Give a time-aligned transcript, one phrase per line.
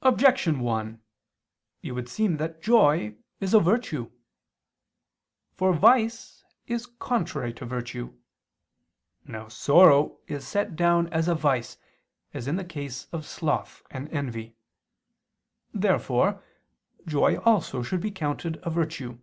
[0.00, 1.02] Objection 1:
[1.82, 4.10] It would seem that joy is a virtue.
[5.52, 8.16] For vice is contrary to virtue.
[9.26, 11.76] Now sorrow is set down as a vice,
[12.32, 14.56] as in the case of sloth and envy.
[15.74, 16.42] Therefore
[17.06, 19.18] joy also should be accounted a virtue.